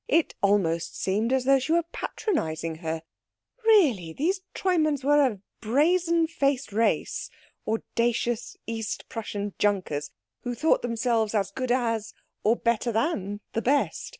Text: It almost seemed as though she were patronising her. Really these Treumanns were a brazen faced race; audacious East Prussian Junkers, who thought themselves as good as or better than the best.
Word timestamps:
It 0.07 0.33
almost 0.41 0.99
seemed 0.99 1.31
as 1.31 1.45
though 1.45 1.59
she 1.59 1.73
were 1.73 1.83
patronising 1.91 2.77
her. 2.77 3.03
Really 3.63 4.13
these 4.13 4.41
Treumanns 4.55 5.03
were 5.03 5.21
a 5.23 5.41
brazen 5.59 6.25
faced 6.25 6.73
race; 6.73 7.29
audacious 7.67 8.57
East 8.65 9.07
Prussian 9.09 9.53
Junkers, 9.59 10.09
who 10.41 10.55
thought 10.55 10.81
themselves 10.81 11.35
as 11.35 11.51
good 11.51 11.71
as 11.71 12.15
or 12.43 12.55
better 12.55 12.91
than 12.91 13.41
the 13.53 13.61
best. 13.61 14.09